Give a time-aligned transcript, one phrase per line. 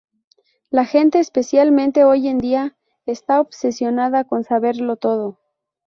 [0.71, 5.37] La gente, especialmente hoy en día, está obsesionada con saberlo todo".